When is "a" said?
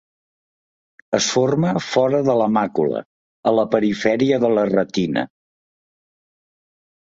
3.51-3.53